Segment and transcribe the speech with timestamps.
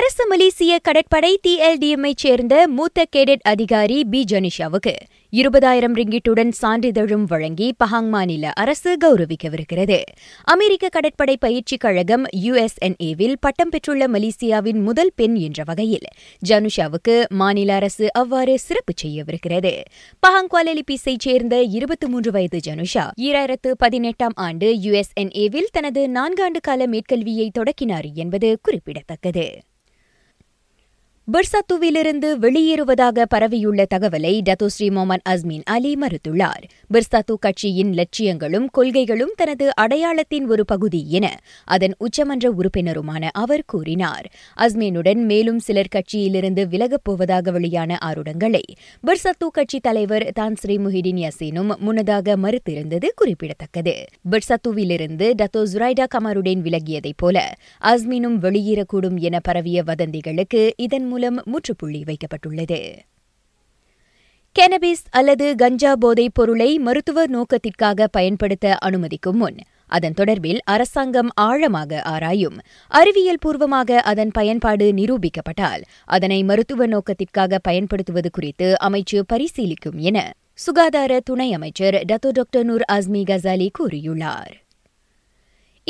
[0.00, 4.96] அரசு மலேசிய கடற்படை டிஎல்டிஎம்ஐ சேர்ந்த மூத்த கேடட் அதிகாரி பி ஜனிஷாவுக்கு
[5.32, 10.02] இருபதாயிரம் ரிங்கிட்டுடன் சான்றிதழும் வழங்கி பஹாங் மாநில அரசு கௌரவிக்கவிருக்கிறது.
[10.44, 16.08] அமெரிக்க கடற்படை பயிற்சிக் கழகம் யுஎஸ்என்ஏவில் பட்டம் பெற்றுள்ள மலேசியாவின் முதல் பெண் என்ற வகையில்
[16.48, 19.80] ஜனுஷாவுக்கு மாநில அரசு அவ்வாறு சிறப்பு செய்யவிருக்கிறது.
[20.26, 27.50] பஹாங் குவாலலிபிஸை சேர்ந்த இருபத்தி மூன்று வயது ஜனுஷா ஈராயிரத்து பதினெட்டாம் ஆண்டு யுஎஸ்என்ஏவில் தனது நான்காண்டு கால மேற்கல்வியை
[27.50, 29.58] தொடக்கினார் என்பது குறிப்பிடத்தக்கது.
[31.32, 36.62] பிர்சாத்துவிலிருந்து வெளியேறுவதாக பரவியுள்ள தகவலை டத்தோஸ்ரீ மொமன் அஸ்மின் அலி மறுத்துள்ளார்.
[36.94, 44.26] பிர்சாத்து கட்சியின் லட்சியங்களும் கொள்கைகளும் தனது அடையாளத்தின் ஒரு பகுதி என அதன் உச்சமன்ற உறுப்பினருமான அவர் கூறினார்.
[44.56, 48.62] அஸ்மீனுடன் மேலும் சிலர் கட்சியிலிருந்து விலகப் போவதாக வெளியான ஆருடங்களை
[49.06, 54.04] பிர்சாத்து கட்சி தலைவர் தான் ஸ்ரீ முஹிடின் யசீனும் முன்னதாக மறுத்திருந்தது குறிப்பிடத்தக்கது.
[54.30, 57.54] பிர்சாத்துவிலிருந்து டத்தோ ஜுரைடா கமருடன் விலகியதைப் போல
[57.84, 62.98] அஸ்மீனும் வெளியேறக்கூடும் என பரவிய வதந்திகளுக்கு இதன் மூலம் முற்றுப்புள்ளி வைக்கப்பட்டுள்ளது.
[64.58, 72.58] கெனபிஸ் அல்லது கஞ்சா போதைப் பொருளை மருத்துவ நோக்கத்திற்காக பயன்படுத்த அனுமதிக்கும் முன் அதன் தொடர்பில் அரசாங்கம் ஆழமாக ஆராயும்.
[72.88, 81.52] அறிவியல் பூர்வமாக அதன் பயன்பாடு நிரூபிக்கப்பட்டால் அதனை மருத்துவ நோக்கத்திற்காக பயன்படுத்துவது குறித்து அமைச்சு பரிசீலிக்கும் என சுகாதார துணை
[81.52, 84.69] அமைச்சர் Dato doctor Noor Azmi Ghazali கூறியுள்ளார்.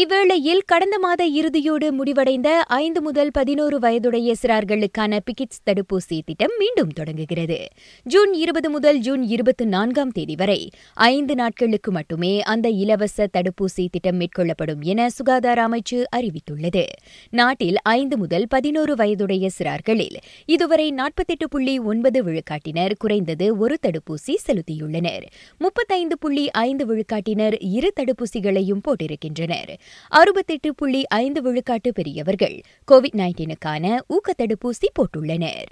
[0.01, 7.57] இவ்வேளையில் கடந்த மாத இறுதியோடு முடிவடைந்த ஐந்து முதல் பதினோரு வயதுடைய சிறார்களுக்கான பிகிட்ஸ் தடுப்பூசி திட்டம் மீண்டும் தொடங்குகிறது.
[8.03, 14.21] ஜூன் இருபது முதல் ஜூன் இருபத்தி நான்காம் தேதி வரை ஐந்து நாட்களுக்கு மட்டுமே அந்த இலவச தடுப்பூசி திட்டம்
[14.21, 16.85] மேற்கொள்ளப்படும் என சுகாதார அமைச்சு அறிவித்துள்ளது.
[17.31, 25.27] நாட்டில் ஐந்து முதல் பதினோரு வயதுடைய சிறார்களில் இதுவரை நாற்பத்தெட்டு புள்ளி ஒன்பது விழுக்காட்டினர் குறைந்தது ஒரு தடுப்பூசி செலுத்தியுள்ளனர்.
[25.59, 29.79] முப்பத்தைந்து புள்ளி ஐந்து விழுக்காட்டினர் இரு தடுப்பூசிகளையும் போட்டிருக்கின்றனர்.
[30.09, 32.61] அறுபத்தெட்டு புள்ளி ஐந்து விழுக்காட்டு பெரியவர்கள்
[32.93, 35.71] கோவிட் நைன்டீனுக்கான ஊக்க தடுப்பூசி போட்டுள்ளனர்.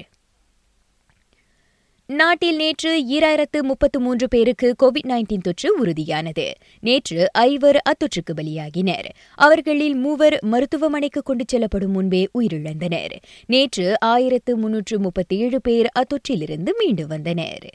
[2.07, 6.53] நாட்டில் நேற்று ஈராயிரத்து முப்பத்து மூன்று பேருக்கு கோவிட் நைன்டீன் தொற்று உறுதியானது.
[6.81, 9.09] நேற்று ஐவர் அத்தொற்றுக்கு பலியாகினர்.
[9.35, 13.17] அவர்களில் மூவர் மருத்துவமனைக்கு கொண்டு செல்லப்படும் முன்பே உயிரிழந்தனர்.
[13.47, 17.69] நேற்று ஆயிரத்து முன்னூற்று முப்பத்தி ஏழு பேர் அத்தொற்றிலிருந்து மீண்டு வந்தனர்.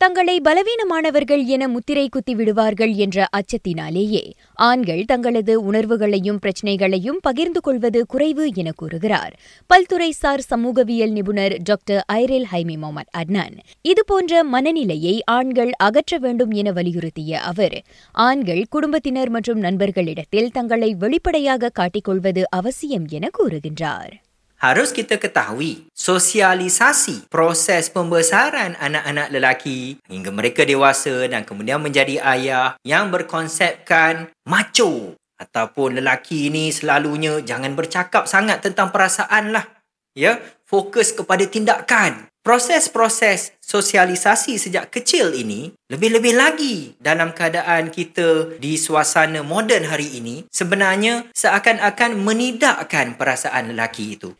[0.00, 8.50] தங்களை பலவீனமானவர்கள் என முத்திரை குத்தி விடுவார்கள் என்ற அச்சத்தினாலேயே ஆண்கள் தங்களது உணர்வுகளையும் பிரச்சினைகளையும் பகிர்ந்து கொள்வது குறைவு
[8.54, 9.34] என கூறுகிறார்.
[9.66, 13.58] பல்துறைசார் சமூகவியல் நிபுணர் doctor Iril Haimi Mohamad Adnan.
[13.82, 22.42] இதுபோன்ற மனநிலையை ஆண்கள் அகற்ற வேண்டும் என வலியுறுத்திய அவர் ஆண்கள் குடும்பத்தினர் மற்றும் நண்பர்களிடத்தில் தங்களை வெளிப்படையாக காட்டிக்கொள்வது
[22.48, 24.12] அவசியம் என கூறுகின்றார்.
[24.60, 32.76] Harus kita ketahui sosialisasi proses pembesaran anak-anak lelaki hingga mereka dewasa dan kemudian menjadi ayah
[32.84, 39.64] yang berkonsepkan macho ataupun lelaki ini selalunya jangan bercakap sangat tentang perasaan lah.
[40.12, 40.36] Ya,
[40.68, 42.28] fokus kepada tindakan.
[42.44, 50.44] Proses-proses sosialisasi sejak kecil ini lebih-lebih lagi dalam keadaan kita di suasana moden hari ini
[50.52, 54.36] sebenarnya seakan-akan menidakkan perasaan lelaki itu.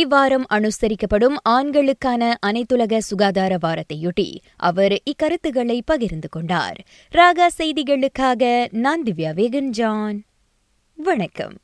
[0.00, 6.84] இவ்வாரம் அனுசரிக்கப்படும் ஆண்களுக்கான அனைத்துலக சுகாதார வாரத்தையொட்டி அவர் இக்கருத்துக்களை பகிர்ந்து கொண்டார்.
[7.12, 10.24] ராகா செய்திகளுக்காக நான் திவ்யா வேகன் John
[10.94, 11.56] வணக்கம்.